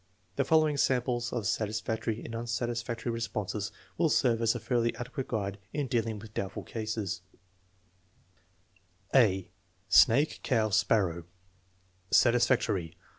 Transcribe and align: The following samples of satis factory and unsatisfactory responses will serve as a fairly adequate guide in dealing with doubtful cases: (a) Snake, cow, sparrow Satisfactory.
The 0.35 0.43
following 0.45 0.77
samples 0.77 1.31
of 1.31 1.45
satis 1.45 1.79
factory 1.79 2.23
and 2.25 2.33
unsatisfactory 2.33 3.11
responses 3.11 3.71
will 3.99 4.09
serve 4.09 4.41
as 4.41 4.55
a 4.55 4.59
fairly 4.59 4.95
adequate 4.95 5.27
guide 5.27 5.59
in 5.73 5.85
dealing 5.85 6.17
with 6.17 6.33
doubtful 6.33 6.63
cases: 6.63 7.21
(a) 9.13 9.51
Snake, 9.89 10.39
cow, 10.41 10.69
sparrow 10.69 11.25
Satisfactory. 12.09 12.95